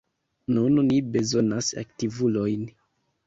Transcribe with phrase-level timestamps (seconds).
[0.53, 2.65] Nun, ni bezonas aktivulojn!